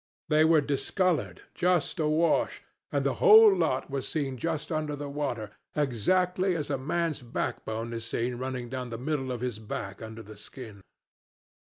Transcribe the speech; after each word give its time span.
They 0.29 0.43
were 0.43 0.61
discolored, 0.61 1.43
just 1.53 1.99
awash, 1.99 2.63
and 2.91 3.05
the 3.05 3.13
whole 3.21 3.55
lot 3.55 3.91
was 3.91 4.07
seen 4.07 4.35
just 4.35 4.71
under 4.71 4.95
the 4.95 5.07
water, 5.09 5.51
exactly 5.75 6.55
as 6.55 6.71
a 6.71 6.77
man's 6.79 7.21
backbone 7.21 7.93
is 7.93 8.03
seen 8.05 8.37
running 8.39 8.67
down 8.67 8.89
the 8.89 8.97
middle 8.97 9.31
of 9.31 9.41
his 9.41 9.59
back 9.59 10.01
under 10.01 10.23
the 10.23 10.37
skin. 10.37 10.81